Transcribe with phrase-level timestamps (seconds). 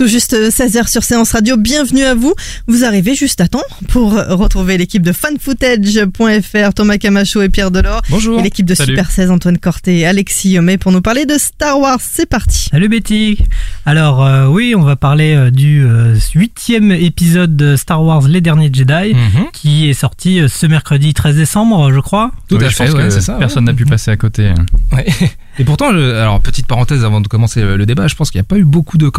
[0.00, 2.32] Tout juste 16h sur Séance Radio, bienvenue à vous.
[2.66, 8.00] Vous arrivez juste à temps pour retrouver l'équipe de fanfootage.fr, Thomas Camacho et Pierre Delors.
[8.08, 8.40] Bonjour.
[8.40, 8.92] Et l'équipe de Salut.
[8.92, 11.98] Super 16, Antoine Corté et Alexis Yomé pour nous parler de Star Wars.
[12.00, 12.70] C'est parti.
[12.70, 13.40] Salut Betty
[13.84, 18.40] Alors euh, oui, on va parler euh, du euh, huitième épisode de Star Wars Les
[18.40, 19.48] Derniers Jedi, Mhm.
[19.52, 22.30] qui est sorti euh, ce mercredi 13 décembre, je crois.
[22.48, 23.34] Tout Oui, à je fait, pense ouais, que c'est ça.
[23.34, 24.50] Personne n'a pu passer à côté.
[24.92, 25.04] Ouais.
[25.58, 28.44] Et pourtant, je- alors petite parenthèse avant de commencer le, débat, je pense qu'il n'y
[28.46, 29.10] a pas eu beaucoup de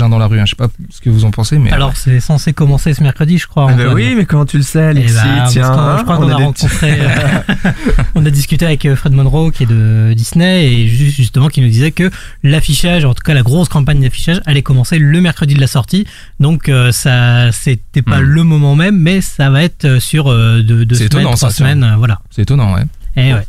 [0.00, 0.38] de- hein, dans la rue.
[0.40, 0.44] hein.
[0.46, 3.38] Je sais pas ce que vous en pensez, mais Alors c'est censé commencer ce mercredi,
[3.38, 3.68] je crois.
[3.70, 5.14] Ah bah oui, mais comment tu le sais, Eh Alexis
[5.50, 7.70] Tiens, hein, je crois on qu'on a, a des- rencontré, euh,
[8.14, 11.60] on a discuté avec euh, Fred Monroe qui est de Disney et ju- justement qui
[11.60, 12.10] nous disait que
[12.42, 16.06] l'affichage, en tout cas la grosse campagne d'affichage, allait commencer le mercredi de la sortie.
[16.40, 18.24] Donc euh, ça, c'était pas Hmm.
[18.24, 21.56] le moment même, mais ça va être euh, sur euh, deux, semaines, étonnant, trois ça,
[21.56, 22.20] semaines, euh, voilà.
[22.30, 22.82] c'est étonnant, ouais.
[23.16, 23.42] Et ouais.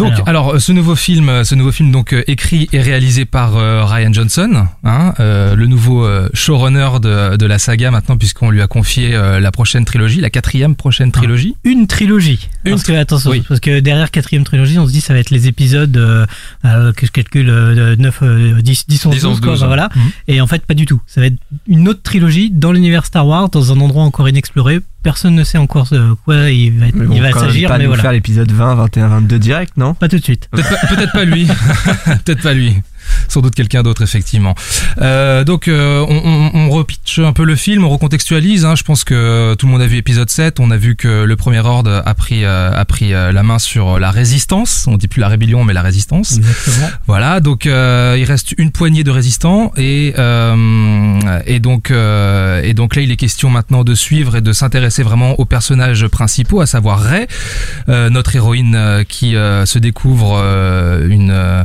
[0.00, 0.28] Donc, Alors.
[0.28, 3.56] alors, euh, ce nouveau film, euh, ce nouveau film donc euh, écrit et réalisé par
[3.56, 8.50] euh, Ryan Johnson, hein, euh, le nouveau euh, showrunner de, de la saga maintenant, puisqu'on
[8.50, 11.54] lui a confié euh, la prochaine trilogie, la quatrième prochaine trilogie.
[11.64, 12.48] une trilogie.
[12.64, 13.44] Une parce que, attention, oui.
[13.46, 15.92] parce que derrière quatrième trilogie, on se dit ça va être les épisodes
[16.62, 19.60] que je calcule euh, de 9, euh, 10, 10, 11, 10, 12, 11, quoi, 12,
[19.60, 19.88] bah, voilà.
[19.94, 20.02] Mhm.
[20.28, 21.00] Et en fait, pas du tout.
[21.06, 24.80] Ça va être une autre trilogie dans l'univers Star Wars, dans un endroit encore inexploré.
[25.02, 27.78] Personne ne sait encore ce- quoi il va, être- Mais bon, il va s'agir, pas
[27.78, 28.02] mais nous voilà.
[28.02, 29.94] faire l'épisode 20, 21, 22 direct, non?
[29.94, 30.48] Pas tout de suite.
[30.52, 31.46] Peut-être pas, peut-être pas lui.
[32.24, 32.76] peut-être pas lui.
[33.28, 34.54] Sans doute quelqu'un d'autre, effectivement.
[35.00, 38.64] Euh, donc, euh, on, on, on repitche un peu le film, on recontextualise.
[38.64, 38.74] Hein.
[38.76, 40.60] Je pense que tout le monde a vu épisode 7.
[40.60, 43.98] On a vu que le premier ordre a pris, euh, a pris la main sur
[43.98, 44.86] la résistance.
[44.86, 46.36] On dit plus la rébellion, mais la résistance.
[46.36, 46.90] Exactement.
[47.06, 50.14] Voilà, donc il reste une poignée de résistants et
[51.46, 55.38] et donc et donc là il est question maintenant de suivre et de s'intéresser vraiment
[55.38, 57.00] aux personnages principaux, à savoir
[57.88, 60.38] euh, notre héroïne qui se découvre
[61.08, 61.64] une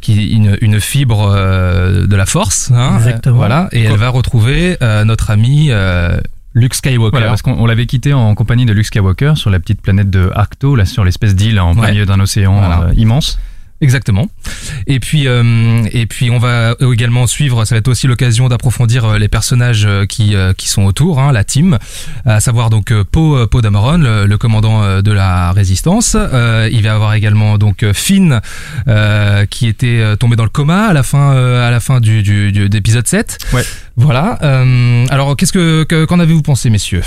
[0.00, 3.34] qui une, une fibre euh, de la force, hein, Exactement.
[3.34, 6.18] Euh, voilà, et elle va retrouver euh, notre ami euh,
[6.54, 7.10] Luke Skywalker.
[7.10, 10.10] Voilà, parce qu'on on l'avait quitté en compagnie de Luke Skywalker sur la petite planète
[10.10, 11.90] de Arcto, là sur l'espèce d'île en plein Ouais.
[11.92, 12.82] milieu d'un océan Voilà.
[12.88, 13.38] euh, immense.
[13.82, 14.28] Exactement.
[14.86, 17.64] Et puis euh, et puis on va également suivre.
[17.64, 21.18] Ça va être aussi l'occasion d'approfondir euh, les personnages euh, qui euh, qui sont autour,
[21.18, 21.78] hein, la team,
[22.26, 26.14] à savoir donc Poe Poe Dameron, le, le commandant de la résistance.
[26.18, 28.40] Euh, il va y avoir également donc Finn
[28.88, 32.22] euh, qui était tombé dans le coma à la fin euh, à la fin du
[32.22, 33.38] du, du- d'épisode 7.
[33.54, 33.64] Ouais.
[33.96, 34.38] Voilà.
[34.42, 37.02] Euh, alors qu'est-ce que que- qu'en avez-vous pensé, messieurs?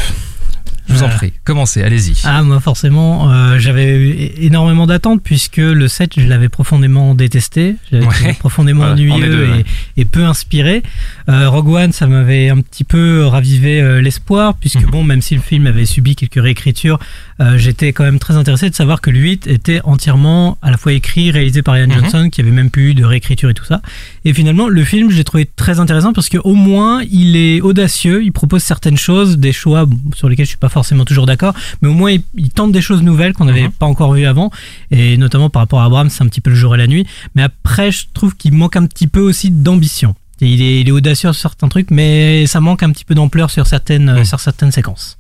[0.90, 1.32] Je vous en prie.
[1.46, 1.82] Commencez.
[1.82, 2.14] Allez-y.
[2.26, 7.76] Ah, moi, forcément, euh, j'avais eu énormément d'attentes puisque le 7, je l'avais profondément détesté.
[7.92, 8.34] J'avais Ouais.
[8.40, 9.64] profondément Voilà, ennuyeux deux, et, ouais.
[9.98, 10.84] et peu inspiré.
[11.30, 14.90] Euh, Rogue One, ça m'avait un petit peu ravivé euh, l'espoir puisque, Mhm.
[14.92, 17.00] bon, même si le film avait subi quelques réécritures,
[17.40, 20.78] euh, j'étais quand même très intéressé de savoir que le 8 était entièrement à la
[20.78, 21.94] fois écrit, réalisé par Ian Mhm.
[21.94, 23.82] Johnson, qui avait même plus eu de réécriture et tout ça.
[24.26, 27.62] Et finalement, le film, je l'ai trouvé très intéressant parce que au moins, il est
[27.62, 29.86] audacieux, il propose certaines choses, des choix
[30.16, 32.82] sur lesquels je suis pas forcément toujours d'accord, mais au moins, il, il tente des
[32.82, 33.72] choses nouvelles qu'on n'avait Mhm.
[33.72, 34.52] pas encore vues avant,
[34.92, 37.06] et notamment par rapport à Abrams, c'est un petit peu le jour et la nuit.
[37.36, 40.16] Mais après, je trouve qu'il manque un petit peu aussi d'ambition.
[40.42, 43.50] Il est, il est audacieux sur certains trucs, mais ça manque un petit peu d'ampleur
[43.50, 44.26] sur certaines, Mhm.
[44.26, 45.18] sur certaines séquences.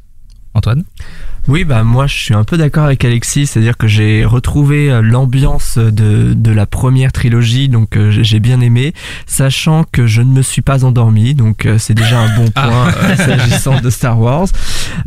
[0.53, 0.84] Antoine?
[1.48, 5.02] Oui, bah moi je suis un peu d'accord avec Alexis, c'est-à-dire que j'ai retrouvé euh,
[5.02, 8.94] l'ambiance de, de la première trilogie, donc euh, j'ai- bien aimé,
[9.26, 12.68] sachant que je ne me suis pas endormi, donc euh, c'est déjà un bon Ah.
[12.70, 14.48] point s'agissant de Star Wars.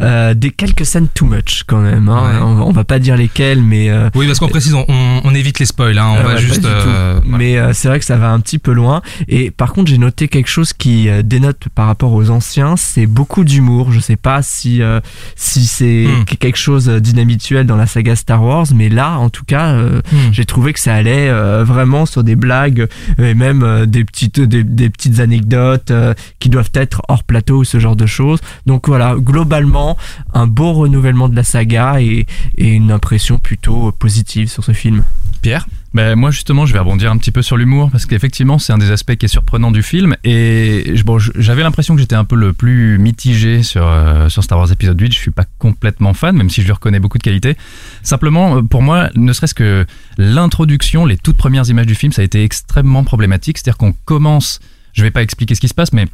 [0.01, 2.23] Euh, des quelques scènes too much quand même, hein.
[2.35, 2.43] Ouais.
[2.43, 4.85] on, va- on va pas dire lesquelles, mais euh, Oui, parce qu'on précise, on,
[5.25, 5.99] on- évite les spoils.
[5.99, 6.13] Hein.
[6.13, 6.65] On Euh, va ouais, juste.
[6.65, 7.21] euh.
[7.27, 9.03] Mais euh, c'est vrai que ça va un petit peu loin.
[9.29, 13.45] Et par contre, j'ai noté quelque chose qui dénote par rapport aux anciens, c'est beaucoup
[13.45, 13.93] d'humour.
[13.93, 15.01] Je sais pas si euh,
[15.35, 16.25] si c'est Hmm.
[16.34, 20.32] Quelque chose d'inhabituel dans la saga Star Wars, mais là, en tout cas, euh, Hmm.
[20.32, 22.87] j'ai trouvé que ça allait euh, vraiment sur des blagues
[23.19, 27.23] euh, et même euh, des petites des, des petites anecdotes euh, qui doivent être hors
[27.25, 28.40] plateau ou ce genre de choses.
[28.67, 29.96] Donc voilà, globalement,
[30.34, 32.26] un beau renouvellement de la saga et,
[32.58, 35.05] et une impression plutôt positive sur ce film.
[35.43, 35.67] Pierre?
[35.96, 38.76] Ben, moi justement, je vais rebondir un petit peu sur l'humour parce qu'effectivement, c'est un
[38.76, 40.14] des aspects qui est surprenant du film.
[40.25, 40.93] Et
[41.38, 45.00] j'avais l'impression que j'étais un peu le plus mitigé sur, euh, sur Star Wars épisode
[45.00, 45.14] 8.
[45.14, 47.56] Je suis pas complètement fan, même si je lui reconnais beaucoup de qualités.
[48.02, 49.87] Simplement, euh, pour moi, ne serait-ce que
[50.19, 53.56] l'introduction, les toutes premières images du film, ça a été extrêmement problématique.
[53.56, 54.60] C'est-à-dire qu'on commence,
[54.93, 56.04] je vais pas expliquer ce qui se passe, mais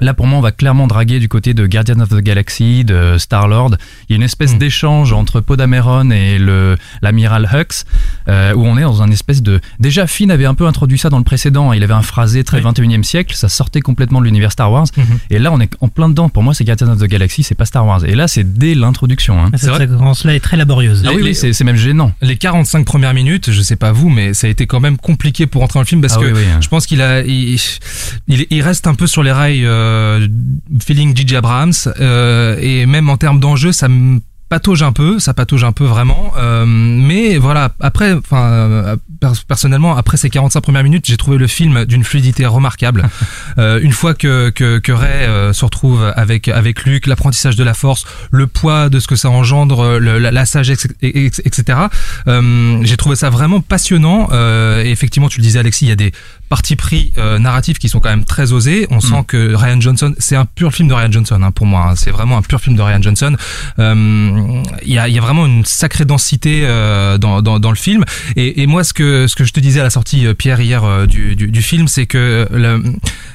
[0.00, 3.16] Là, pour moi, on va clairement draguer du côté de Guardian of the Galaxy, de
[3.18, 3.76] Star-Lord.
[4.08, 4.58] Il y a une espèce Mm.
[4.58, 7.84] d'échange entre Poe Dameron et le l'amiral Hux,
[8.28, 9.60] euh, où on est dans un espèce de...
[9.80, 11.72] Déjà, Finn avait un peu introduit ça dans le précédent.
[11.72, 12.62] Il avait un phrasé très Oui.
[12.64, 13.34] 21e siècle.
[13.34, 14.86] Ça sortait complètement de l'univers Star Wars.
[14.96, 15.04] Mhm.
[15.30, 16.28] Et là, on est en plein dedans.
[16.28, 18.04] Pour moi, c'est Guardian of the Galaxy, c'est pas Star Wars.
[18.04, 19.42] Et là, c'est dès l'introduction.
[19.42, 19.50] Hein.
[19.56, 19.88] Cette vrai.
[19.88, 21.02] séquence-là est très laborieuse.
[21.08, 22.12] Ah oui, c'est c'est même gênant.
[22.22, 25.46] Les 45 premières minutes, je sais pas vous, mais ça a été quand même compliqué
[25.46, 26.60] pour entrer dans le film parce Ah que oui, oui, hein.
[26.60, 27.58] je pense qu'il a, il,
[28.28, 29.77] il, il reste un peu sur les rails euh,
[30.80, 31.36] feeling J.J.
[31.36, 34.20] Abrams euh, et même en termes d'enjeu, ça me
[34.50, 36.32] patauge un peu, ça patauge un peu vraiment.
[36.38, 41.36] Euh, mais voilà, après, enfin, euh, per- personnellement, après ces 45 premières minutes, j'ai trouvé
[41.36, 43.08] le film d'une fluidité remarquable.
[43.58, 47.64] Euh, une fois que que, que Ray euh, se retrouve avec avec Luke, l'apprentissage de
[47.64, 51.78] la Force, le poids de ce que ça engendre, le, la, la sagesse, etc.
[52.28, 54.28] Euh, j'ai trouvé ça vraiment passionnant.
[54.30, 56.12] Euh, et effectivement, tu le disais, Alexis, il y a des
[56.48, 58.86] partis pris euh, narratifs qui sont quand même très osés.
[58.90, 61.88] On sent que Ryan Johnson, c'est un pur film de Ryan Johnson hein, pour moi.
[61.90, 61.94] hein.
[61.96, 63.36] C'est vraiment un pur film de Ryan Johnson.
[63.78, 67.70] Euh, Il y, a, il y a vraiment une sacrée densité euh, dans, dans, dans
[67.70, 68.04] le film.
[68.36, 70.60] Et, et moi, ce que ce que je te disais à la sortie, euh, Pierre,
[70.60, 72.82] hier du, du, du film, c'est que le,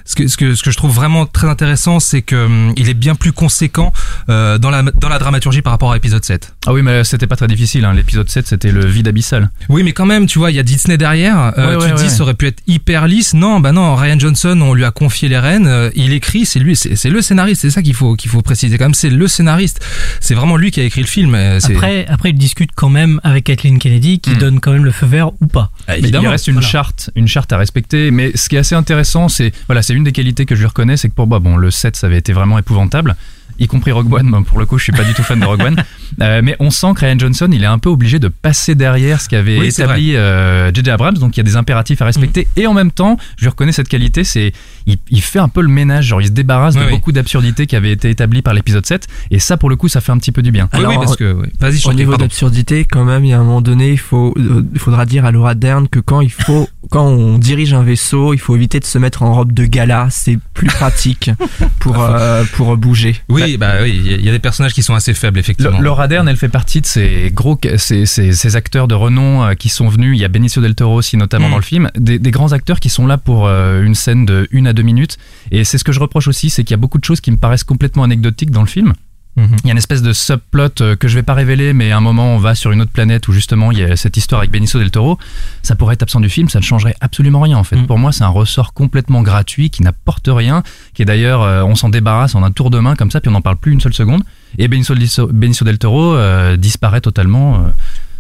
[0.06, 2.90] ce que ce que ce que je trouve vraiment très intéressant, c'est que hum, il
[2.90, 3.92] est bien plus conséquent
[4.28, 6.54] dans la dans la dramaturgie par rapport à l'épisode 7.
[6.66, 7.86] Ah oui, mais c'était pas très difficile.
[7.86, 7.94] Hein.
[7.94, 9.50] L'épisode 7, c'était le vide abyssal.
[9.70, 11.54] Oui, mais quand même, tu vois, il y a Disney derrière.
[11.58, 13.34] Ouais, tu ouais, dis, ça aurait pu être hyper lisse.
[13.34, 13.96] Non, bah non.
[13.96, 15.68] Ryan Johnson, on lui a confié les rênes.
[15.68, 17.62] euh, il écrit, c'est lui, c'est le scénariste.
[17.62, 18.94] C'est ça qu'il faut qu'il faut préciser quand même.
[18.94, 19.80] C'est le scénariste.
[20.20, 21.36] C'est vraiment lui qui a écrit le film.
[21.36, 24.38] euh, Après, après, il discute quand même avec Kathleen Kennedy qui Hmm.
[24.38, 25.72] donne quand même le feu vert ou pas.
[25.88, 26.68] Ah, Mais il reste une voilà.
[26.68, 28.12] charte, une charte à respecter.
[28.12, 30.68] Mais ce qui est assez intéressant, c'est voilà, c'est une des qualités que je lui
[30.68, 33.16] reconnais, c'est que pour moi, bon, le 7, ça avait été vraiment épouvantable,
[33.60, 34.30] y compris Rogue One.
[34.32, 35.84] Bon, pour le coup, je suis pas du tout fan de Rogue One,
[36.22, 39.20] Euh, mais on sent que Ryan Johnson, il est un peu obligé de passer derrière
[39.20, 40.92] ce qu'avait Oui, établi euh, J.J.
[40.92, 41.18] Abrams.
[41.18, 42.48] Donc il y a des impératifs à respecter.
[42.56, 44.54] Et en même temps, je lui reconnais cette qualité, c'est
[44.86, 46.92] il, il fait un peu le ménage, genre il se débarrasse Oui, de oui.
[46.92, 49.08] beaucoup d'absurdités qui avaient été établies par l'épisode 7.
[49.32, 50.70] Et ça, pour le coup, ça fait un petit peu du bien.
[50.74, 53.44] Oui, Alors, oui, parce que vas-y, Au niveau d'absurdité, quand même, il y a un
[53.44, 56.70] moment donné, il faut, euh, il faudra dire à Laura Dern que quand il faut,
[56.90, 60.08] quand on dirige un vaisseau, il faut éviter de se mettre en robe de gala.
[60.12, 61.32] C'est plus pratique
[61.80, 63.16] pour euh, pour bouger.
[63.30, 65.78] Oui, bah oui, il y a- des personnages qui sont assez faibles, effectivement.
[65.78, 69.44] Le- Laura Dern, elle fait partie de ces gros, ces, ces, ces acteurs de renom
[69.44, 70.18] euh, qui sont venus.
[70.18, 71.52] Il y a Benicio del Toro aussi, notamment Mm.
[71.52, 71.90] dans le film.
[71.96, 74.84] Des, des grands acteurs qui sont là pour euh, une scène de une à deux
[74.84, 75.18] minutes.
[75.52, 77.32] Et c'est ce que je reproche aussi, c'est qu'il y a beaucoup de choses qui
[77.32, 78.94] me paraissent complètement anecdotiques dans le film.
[79.36, 79.56] Mhm.
[79.64, 81.98] Il y a une espèce de subplot euh, que je vais pas révéler, mais à
[81.98, 84.40] un moment on va sur une autre planète où justement il y a cette histoire
[84.40, 85.18] avec Benicio del Toro.
[85.64, 87.76] Ça pourrait être absent du film, ça ne changerait absolument rien en fait.
[87.76, 87.88] Mm.
[87.88, 90.64] Pour moi, c'est un ressort complètement gratuit qui n'apporte rien,
[90.94, 93.30] qui est d'ailleurs, euh, on s'en débarrasse en un tour de main comme ça, puis
[93.30, 94.24] on n'en parle plus une seule seconde.
[94.58, 94.96] Et Benicio,
[95.32, 97.56] Benicio del Toro euh, disparaît totalement.
[97.56, 97.70] euh.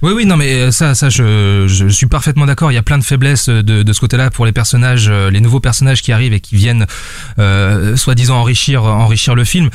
[0.01, 2.69] Oui, oui, non, mais euh, ça, ça, je, je suis parfaitement d'accord.
[2.73, 5.61] Il y a plein de faiblesses de, de ce côté-là pour les personnages, les nouveaux
[5.61, 6.87] personnages qui arrivent et qui viennent,
[7.39, 9.69] euh, soi-disant enrichir, enrichir le film.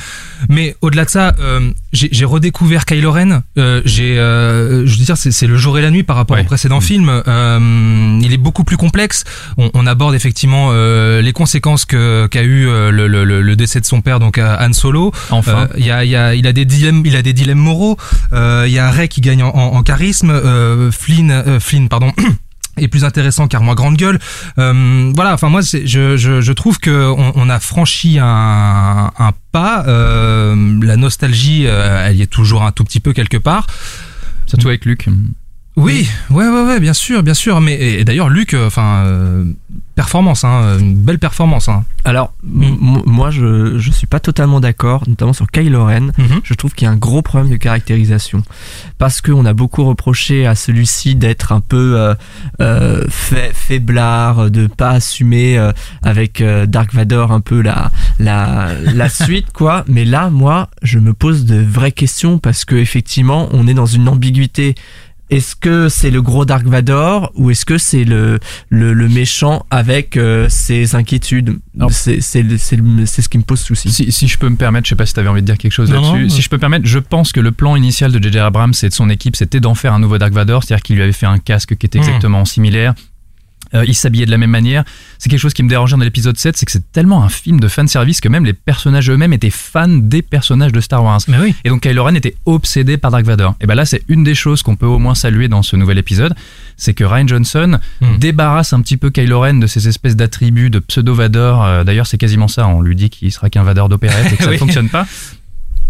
[0.47, 3.41] Mais au-delà de ça, euh, j'ai redécouvert Kylo Ren.
[3.57, 6.43] Euh, j'ai, je veux dire, c'est le jour et la nuit par rapport Ouais.
[6.43, 7.09] au précédent film.
[7.27, 9.23] Euh, il est beaucoup plus complexe.
[9.57, 13.85] On, on aborde effectivement les conséquences que qu'a eu le, le, le- le décès de
[13.87, 15.11] son père, donc à Han Solo.
[15.31, 17.59] Enfin, il y a, il y a, il a des dilemmes, il a des dilemmes
[17.59, 17.97] moraux.
[18.33, 20.29] Euh, Il y a Ray qui gagne en, en- en charisme.
[20.31, 22.11] Euh, Flynn, euh, Flynn, pardon.
[22.77, 24.19] est plus intéressant car moins grande gueule.
[24.57, 29.31] Euh, voilà, enfin moi je, je, je trouve que on, on a franchi un, un
[29.51, 29.83] pas.
[29.87, 33.67] Euh, la nostalgie, euh, elle y est toujours un tout petit peu quelque part.
[34.45, 35.07] surtout avec Luc.
[35.75, 37.61] Oui, ouais, ouais, ouais, bien sûr, bien sûr.
[37.61, 39.45] Mais et, et d'ailleurs, Luc, euh, enfin, euh,
[39.95, 41.69] performance, hein, une belle performance.
[41.69, 41.85] Hein.
[42.03, 43.01] Alors, Mm.
[43.05, 46.11] moi, je je suis pas totalement d'accord, notamment sur Kylo Ren.
[46.17, 46.41] Mhm.
[46.43, 48.43] Je trouve qu'il y a un gros problème de caractérisation
[48.97, 52.15] parce qu'on a beaucoup reproché à celui-ci d'être un peu euh,
[52.61, 55.57] euh, fa- faiblard, de pas assumer
[56.01, 59.85] avec Dark Vador un peu la la la suite quoi.
[59.87, 63.85] Mais là, moi, je me pose de vraies questions parce que effectivement, on est dans
[63.85, 64.75] une ambiguïté.
[65.29, 69.65] Est-ce que c'est le gros Dark Vador ou est-ce que c'est le, le, le méchant
[69.69, 71.59] avec euh, ses inquiétudes?
[71.91, 73.91] C'est c'est ce qui me pose souci.
[73.91, 75.57] Si, si je peux me permettre, je sais pas si tu avais envie de dire
[75.57, 76.29] quelque chose là-dessus.
[76.29, 78.39] si je peux me permettre, je pense que le plan initial de J.J.
[78.39, 81.03] Abrams et de son équipe, c'était d'en faire un nouveau Dark Vador, c'est-à-dire qu'il lui
[81.03, 82.03] avait fait un casque qui était Mm.
[82.03, 82.93] exactement similaire.
[83.73, 84.83] Euh, il s'habillait de la même manière.
[85.17, 87.59] C'est quelque chose qui me dérangeait dans l'épisode 7, c'est que c'est tellement un film
[87.59, 91.19] de fanservice que même les personnages eux-mêmes étaient fans des personnages de Star Wars.
[91.27, 91.55] Mais oui.
[91.63, 93.55] Et donc Kylo Ren était obsédé par Dark Vador.
[93.61, 95.97] Et ben là, c'est une des choses qu'on peut au moins saluer dans ce nouvel
[95.97, 96.33] épisode,
[96.77, 98.17] c'est que Ryan Johnson Hmm.
[98.17, 101.63] débarrasse un petit peu Kylo Ren de ces espèces d'attributs de pseudo Vador.
[101.65, 102.67] Euh, D'ailleurs, c'est quasiment ça.
[102.67, 104.55] On lui dit qu'il sera qu'un Vador d'opérette et que ça Oui.
[104.55, 105.05] ne fonctionne pas.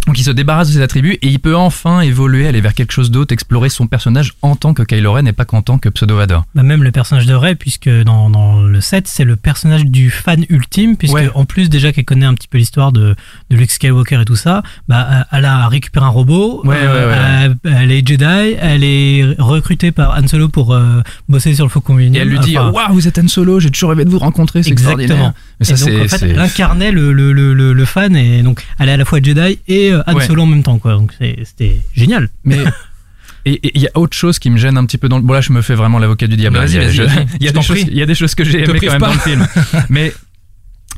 [0.10, 2.92] Donc il se débarrasse de ses attributs et il peut enfin évoluer, aller vers quelque
[2.94, 5.88] chose d'autre, explorer son personnage en tant que Kylo Ren et pas qu'en tant que
[5.88, 6.40] Pseudo Vader.
[6.56, 10.10] Bah, même le personnage de Rey, puisque dans, dans le set, c'est le personnage du
[10.10, 11.30] fan ultime, puisque Ouais.
[11.36, 13.16] en plus déjà qu'elle connaît un petit peu l'histoire de,
[13.52, 17.58] de Luke Skywalker et tout ça, bah, elle a récupéré un robot, Ouais, ouais, Elle,
[17.72, 21.94] elle est Jedi, elle est recrutée par Han Solo pour euh, bosser sur le Faucon
[21.94, 22.22] Et Millennium.
[22.24, 24.64] elle lui dit Enfin, Waouh, vous êtes Han Solo, j'ai toujours rêvé de vous rencontrer,
[24.64, 25.02] c'est Exactement.
[25.04, 25.34] extraordinaire.
[25.60, 28.66] Mais ça, et donc, en fait, elle incarnait le, le, le, le, fan et donc
[28.80, 30.26] elle est à la fois Jedi et euh, Han Ouais.
[30.28, 30.94] Solo en même temps, quoi.
[30.94, 31.14] Donc
[31.44, 32.30] c'était génial.
[32.44, 32.60] Mais.
[33.46, 35.24] Et il y a autre chose qui me gêne un petit peu dans le.
[35.24, 36.58] Bon, là, je me fais vraiment l'avocat du diable.
[36.58, 37.88] Vas-y, Il y a- des choses- prie.
[37.90, 39.08] il y a des choses que j'ai aimées quand même pas.
[39.08, 39.48] dans le film.
[39.90, 40.14] Mais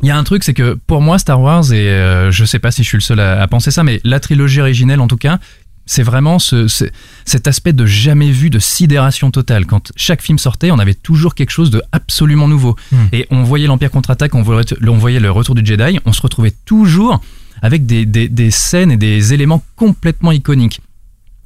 [0.02, 2.58] il y a un truc, c'est que pour moi, Star Wars, et euh, je sais
[2.58, 5.08] pas si je suis le seul à, à penser ça, mais la trilogie originelle, en
[5.08, 5.38] tout cas,
[5.86, 6.86] c'est vraiment ce, ce-
[7.26, 9.68] cet aspect de jamais vu, de sidération totale.
[9.68, 12.76] Quand chaque film sortait, on avait toujours quelque chose de absolument nouveau.
[12.92, 13.06] Hmm.
[13.14, 17.22] Et on voyait l'Empire contre-attaque, on voyait le retour du Jedi, on se retrouvait toujours
[17.62, 20.82] avec des, des, des scènes et des éléments complètement iconiques.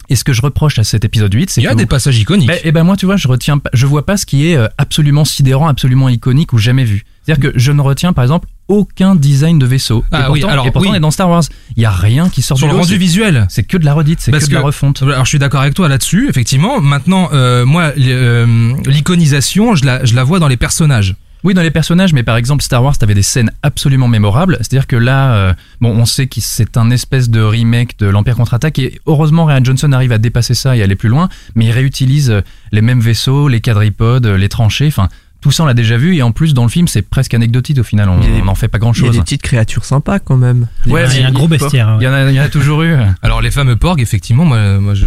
[0.08, 1.88] Et ce que je reproche à cet épisode 8, c'est Il y a que des
[1.88, 2.48] passages iconiques.
[2.48, 4.56] ben, eh ben moi, tu vois, je retiens, pas- je vois pas ce qui est
[4.56, 7.06] euh, absolument sidérant, absolument iconique ou jamais vu.
[7.26, 10.06] C'est-à-dire que je ne retiens, par exemple, aucun design de vaisseau.
[10.12, 10.94] Ah et pourtant, oui, alors, et pourtant, oui.
[10.94, 11.42] on est dans Star Wars.
[11.76, 13.48] Il y a rien qui sort Sur du le lot, rendu visuel.
[13.50, 15.02] C'est que de la redite, c'est que, de la refonte.
[15.02, 16.80] Alors je suis d'accord avec toi là-dessus, effectivement.
[16.82, 21.16] Maintenant, euh, moi, l- euh, l'iconisation, je la, je la vois dans les personnages.
[21.46, 24.58] Oui, dans les personnages, mais par exemple, Star Wars, t'avais des scènes absolument mémorables.
[24.62, 28.36] C'est-à-dire que là, euh, bon, on sait que c'est un espèce de remake de l'Empire
[28.36, 31.72] contre-attaque et heureusement, Ryan Johnson arrive à dépasser ça et aller plus loin, mais il
[31.72, 35.08] réutilise euh, les mêmes vaisseaux, les quadripodes, euh, les tranchées, enfin,
[35.46, 37.78] tout ça on l'a déjà vu et en plus, dans le film, c'est presque anecdotique
[37.78, 40.18] au final, on Il y n'en fait pas Il y a des petites créatures sympas
[40.18, 40.66] quand même.
[40.88, 41.98] Ouais, il y a un gros bestiaire.
[42.02, 42.96] Il y en a, il y en a toujours eu.
[43.22, 45.06] Alors les fameux porgs, effectivement, moi, moi, je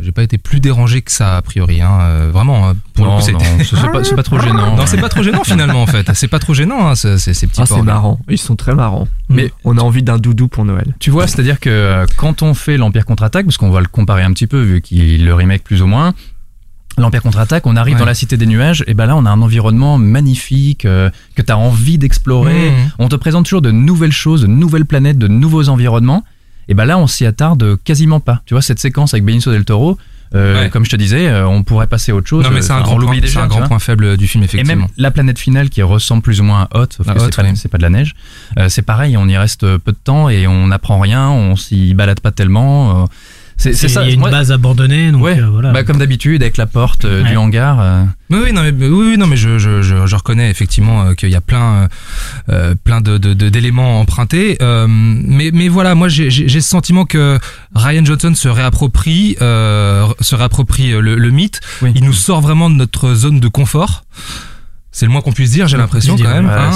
[0.00, 1.82] j'ai pas été plus dérangé que ça a priori.
[1.82, 1.98] Hein.
[2.00, 2.74] Euh, vraiment, hein.
[2.94, 3.32] pour non, le coup, c'est
[3.92, 4.74] pas, c'est pas trop gênant.
[4.74, 6.10] Non, c'est pas trop gênant finalement en fait.
[6.14, 7.84] C'est pas trop gênant, hein, ce- ces, ces petits Ah, c'est porgs.
[7.84, 8.20] marrant.
[8.30, 9.06] Ils sont très marrants.
[9.28, 10.94] Mais- on a envie d'un doudou pour Noël.
[10.98, 14.22] Tu vois, c'est-à-dire que euh, quand on fait l'Empire contre-attaque, parce qu'on va le comparer
[14.22, 16.14] un petit peu vu qu'il le remake plus ou moins,
[16.98, 18.00] l'Empire contre-attaque, on arrive Ouais.
[18.00, 21.42] dans la cité des nuages, et ben là on a un environnement magnifique euh, que
[21.42, 22.70] tu as envie d'explorer.
[22.70, 22.74] Mmh.
[22.98, 26.24] On te présente toujours de nouvelles choses, de nouvelles planètes, de nouveaux environnements.
[26.68, 28.40] Et ben là on s'y attarde quasiment pas.
[28.46, 29.98] Tu vois cette séquence avec Benicio del Toro,
[30.34, 30.70] euh, Ouais.
[30.70, 32.44] comme je te disais, euh, on pourrait passer à autre chose.
[32.44, 33.42] Non mais c'est un grand, point, déjà.
[33.42, 34.82] un grand faible du film Et effectivement.
[34.82, 37.68] même la planète finale qui ressemble plus ou moins à Hot, sauf que Hoth, c'est
[37.68, 38.14] pas, de la neige.
[38.58, 41.92] Euh, c'est pareil, on y reste peu de temps et on n'apprend rien, on s'y
[41.94, 43.06] balade pas tellement.
[43.56, 44.02] C'est ça.
[44.02, 45.72] Il y a une moi- base abandonnée, donc ouais, euh, voilà.
[45.72, 47.30] bah, comme d'habitude avec la porte euh, Ouais.
[47.30, 47.80] du hangar.
[47.80, 51.14] euh, Oui, oui, non, mais, oui, non, mais je, je, je, je reconnais effectivement euh,
[51.14, 51.88] qu'il y a plein,
[52.84, 54.58] plein de, d'éléments empruntés.
[54.88, 57.38] Mais, mais voilà, moi j'ai, ce sentiment que
[57.74, 61.60] Ryan Johnson se réapproprie, euh, se réapproprie le, le mythe.
[61.82, 61.92] Oui.
[61.94, 64.04] Il nous sort vraiment de notre zone de confort.
[64.96, 66.46] C'est le moins qu'on puisse dire, j'ai l'impression quand même.
[66.46, 66.70] Ouais, hein.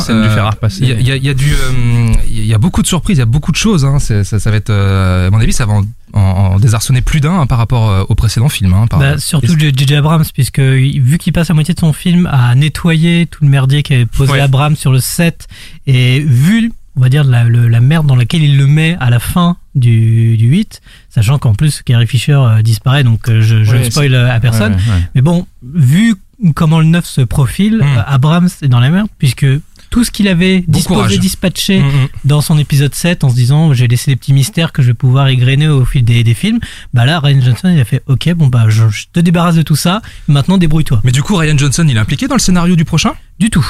[0.81, 2.83] Il y a, il y a- il y a du, euh, il y a beaucoup
[2.83, 3.85] de surprises, il y a beaucoup de choses.
[3.85, 4.01] Hein.
[4.01, 5.85] Ça, ça va être, euh, à mon avis, ça va en,
[6.15, 8.73] en, en désarçonner plus d'un hein, par rapport euh, au précédent film.
[8.75, 9.95] Hein, par- Bah, surtout J.J.
[9.95, 13.85] Abrams, puisque vu qu'il passe la moitié de son film à nettoyer tout le merdier
[13.85, 14.41] qu'avait posé Ouais.
[14.41, 15.47] Abrams sur le set,
[15.87, 19.11] et vu, on va dire, la, le- la merde dans laquelle il le met à
[19.11, 23.63] la fin du, du 8, sachant qu'en plus Carrie Fisher euh, disparaît, donc euh, je,
[23.63, 24.73] je Ouais, ne spoil euh, à personne.
[24.73, 25.03] ouais, ouais.
[25.15, 26.17] Mais bon, vu
[26.55, 27.83] comment le 9 se profile, Mm.
[27.83, 29.47] euh, Abrams est dans la merde, puisque
[29.91, 31.19] tout ce qu'il avait disposé, courage.
[31.19, 32.09] dispatché Mm, mm.
[32.27, 34.95] dans son épisode 7 en se disant j'ai laissé des petits mystères que je vais
[34.95, 36.59] pouvoir égrener au fil des, des films,
[36.93, 39.63] bah là Ryan Johnson il a fait ok bon bah je, je te débarrasse de
[39.63, 41.01] tout ça, maintenant débrouille-toi.
[41.05, 43.13] Mais du coup, Ryan Johnson, il est impliqué dans le scénario du prochain?
[43.39, 43.67] Du tout.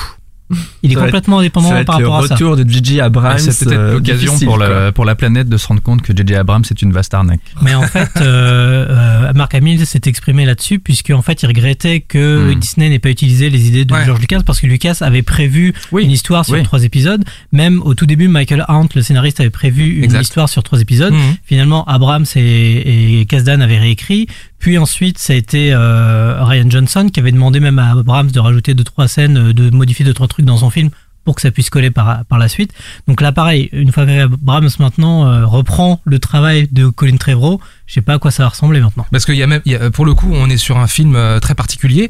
[0.82, 2.34] Il est Ça va être- complètement indépendant ça va être par le rapport à ça.
[2.34, 3.32] retour de Gigi Abrams.
[3.34, 6.16] Ouais, c'est peut-être euh, l'occasion pour, la, pour la planète de se rendre compte que
[6.16, 6.36] J.J.
[6.36, 7.40] Abrams c'est une vaste arnaque.
[7.62, 12.00] Mais en fait, euh, euh, Mark Hamill s'est exprimé là-dessus puisque en fait il regrettait
[12.00, 12.58] que Hmm.
[12.58, 14.04] Disney n'ait pas utilisé les idées de Ouais.
[14.06, 16.04] George Lucas parce que Lucas avait prévu Oui.
[16.04, 16.62] une histoire sur oui.
[16.62, 17.24] trois épisodes.
[17.52, 20.20] Même au tout début, Michael Hunt, le scénariste, avait prévu une Exact.
[20.22, 21.12] histoire sur trois épisodes.
[21.12, 21.36] Mhm.
[21.44, 24.26] Finalement, Abrams et, et Kasdan avaient réécrit.
[24.58, 28.40] Puis ensuite, ça a été euh, Ryan Johnson qui avait demandé même à Abrams de
[28.40, 30.90] rajouter deux trois scènes, euh, de modifier deux trois trucs dans son film
[31.24, 32.72] pour que ça puisse coller par, par la suite.
[33.06, 37.60] Donc là, pareil, une fois que Abrams maintenant euh, reprend le travail de Colin Trevorrow,
[37.86, 39.06] je sais pas à quoi ça va ressembler maintenant.
[39.12, 40.86] Parce qu'il y a même, il y a- pour le coup, on est sur un
[40.86, 42.08] film euh, très particulier.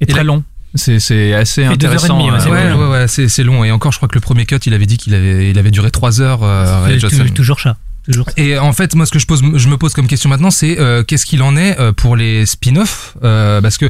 [0.00, 0.42] Et, très là- long.
[0.74, 2.18] C'est c'est assez Fait deux heures et intéressant.
[2.18, 2.78] demie, ouais, c'est ouais, long.
[2.80, 3.62] ouais, ouais, c'est, c'est long.
[3.62, 5.70] Et encore, je crois que le premier cut, il avait dit qu'il avait, il avait
[5.70, 6.42] duré trois heures.
[6.42, 7.24] euh, Johnson.
[7.34, 7.76] toujours ça.
[8.04, 8.26] Toujours.
[8.36, 10.78] Et en fait, moi, ce que je pose, je me pose comme question maintenant, c'est
[10.80, 13.86] euh, qu'est-ce qu'il en est euh, pour les spin-offs euh, Parce que,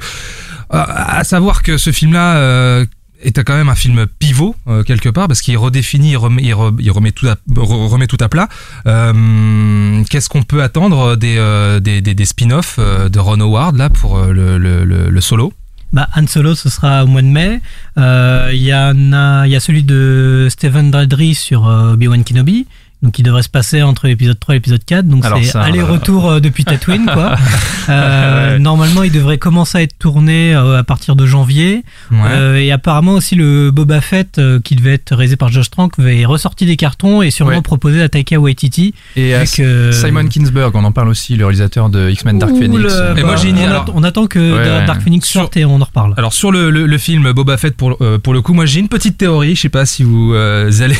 [0.70, 2.86] à savoir que ce film-là euh,
[3.22, 6.52] est quand même un film pivot euh, quelque part, parce qu'il redéfinit, il remet, il
[6.54, 8.48] re- il remet tout à, re- remet tout à plat.
[8.86, 13.90] Euh, qu'est-ce qu'on peut attendre des, euh, des, des, des spin-offs de Ron Howard là
[13.90, 15.52] pour le, le, le, solo?
[15.92, 17.60] Bah, Han Solo, ce sera au mois de mai.
[17.96, 22.66] Il y en a, y a celui de Stephen Daldry sur Obi-Wan Kenobi
[23.02, 25.06] donc il devrait se passer entre l'épisode 3 et l'épisode 4.
[25.06, 27.34] Donc c'est aller-retour euh, depuis Tatooine, quoi.
[27.88, 28.58] Euh, Ouais.
[28.60, 31.82] Normalement, il devrait commencer à être tourné euh, à partir de janvier.
[32.12, 32.64] Ouais.
[32.64, 36.64] Et apparemment aussi le Boba Fett, qui devait être réalisé par Josh Trank, est ressorti
[36.64, 37.60] des cartons et sûrement Ouais.
[37.62, 38.94] proposé à Taika Waititi.
[39.16, 42.92] Et Simon Kingsburg, on en parle aussi, le réalisateur de X-Men Dark Phoenix.
[43.16, 45.02] Et moi, j'ai une- on, alors- on attend que Dark.
[45.02, 46.14] Phoenix Sur- sorte et on en reparle.
[46.16, 48.88] Alors sur le, le, le film Boba Fett pour, pour le coup, moi j'ai une
[48.88, 50.96] petite théorie, je sais pas si vous allez...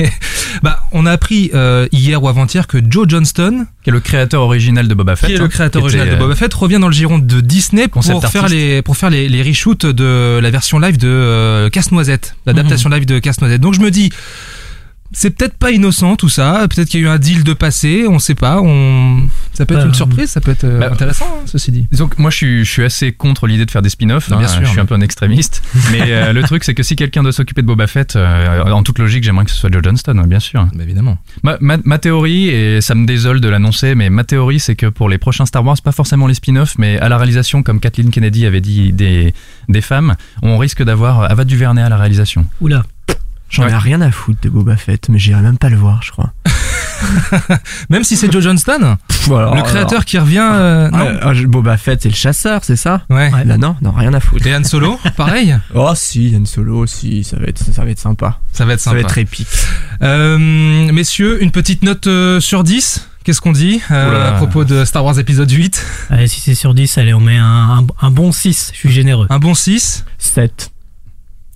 [0.62, 4.42] bah, on a appris euh, hier ou avant-hier que Joe Johnston, qui est le créateur
[4.42, 5.30] original de Boba Fett.
[5.30, 7.40] qui est le créateur qui était, original de Boba Fett, revient dans le giron de
[7.40, 11.70] Disney pour faire, les, pour faire les, les reshoots de la version live de euh,
[11.70, 13.60] Casse-Noisette, l'adaptation live de Casse-Noisette.
[13.60, 14.10] Donc je me dis,
[15.12, 18.06] c'est peut-être pas innocent tout ça, peut-être qu'il y a eu un deal de passé,
[18.08, 19.22] on sait pas, on...
[19.52, 21.86] ça peut être une surprise, ça peut être euh, bah, intéressant, hein, ceci dit.
[21.92, 24.60] Donc moi je suis, je suis assez contre l'idée de faire des spin-offs, hein, sûr,
[24.60, 27.22] je suis mais- un peu un extrémiste, mais euh, le truc c'est que si quelqu'un
[27.22, 30.18] doit s'occuper de Boba Fett, euh, en toute logique j'aimerais que ce soit Joe Johnston,
[30.18, 30.66] ouais, bien sûr.
[30.74, 31.18] Bah, évidemment.
[31.42, 34.86] Ma, ma, ma théorie, et ça me désole de l'annoncer, mais ma théorie c'est que
[34.86, 38.10] pour les prochains Star Wars, pas forcément les spin-offs, mais à la réalisation, comme Kathleen
[38.10, 39.34] Kennedy avait dit des,
[39.68, 42.46] des femmes, on risque d'avoir Ava DuVernay à la réalisation.
[42.60, 42.82] Oula.
[43.56, 43.78] J'en ai Ouais.
[43.78, 46.32] rien à foutre de Boba Fett, mais j'irai même pas le voir, je crois.
[47.90, 48.96] Même si c'est Joe Johnston,
[49.28, 50.38] le créateur qui revient...
[50.40, 53.30] euh, alors, non ah, ah, Boba Fett, c'est le chasseur, c'est ça Ouais.
[53.32, 53.44] Ouais.
[53.44, 54.46] Là, non, non, rien à foutre.
[54.46, 57.98] Et Han Solo, pareil, Oh, si, Yann Solo, si, ça va être, ça va être
[57.98, 58.38] sympa.
[58.52, 58.96] ça va être Ça sympa.
[58.96, 59.48] va être épique.
[60.02, 60.38] Euh,
[60.92, 65.04] messieurs, une petite note euh, sur 10 Qu'est-ce qu'on dit euh, à propos de Star
[65.04, 67.44] Wars épisode 8 Allez, si c'est sur 10, allez, on met un,
[67.80, 68.70] un, un bon 6.
[68.72, 69.26] Je suis généreux.
[69.30, 70.70] Un bon 6 7.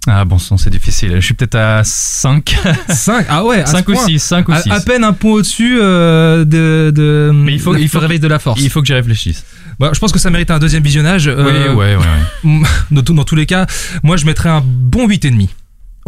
[0.07, 1.13] Ah bon sang, c'est difficile.
[1.17, 2.57] Je suis peut-être à 5,
[2.89, 4.07] 5 Ah ouais, à ce 5 ou point.
[4.07, 4.71] 6, 5 ou À, 6.
[4.71, 8.27] à peine un point au-dessus euh, de, de Mais il faut- il faut réveil de
[8.29, 8.61] la force.
[8.63, 9.45] Il faut que j'y réfléchisse.
[9.79, 11.29] Bah, je pense que ça mérite un deuxième visionnage.
[11.29, 12.05] euh, oui, ouais, ouais,
[12.45, 12.63] ouais.
[13.03, 13.67] dans, dans tous les cas,
[14.03, 15.49] moi je mettrais un bon 8,5.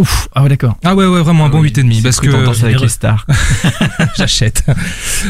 [0.02, 0.76] Ouf, ah ouais, d'accord.
[0.82, 3.24] Ah ouais, ouais, vraiment un bon Oui, 8,5 C'est parce que tendance avec les stars.
[4.16, 4.64] j'achète.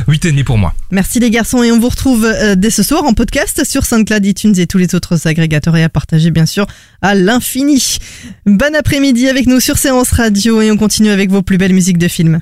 [0.09, 0.73] 8,5 pour moi.
[0.91, 4.25] Merci les garçons et on vous retrouve euh, dès ce soir en podcast sur SoundCloud,
[4.25, 6.67] iTunes et tous les autres agrégateurs et à partager bien sûr
[7.02, 7.99] à l'infini.
[8.47, 11.99] Bon après-midi avec nous sur Séance Radio et on continue avec vos plus belles musiques
[11.99, 12.41] de films.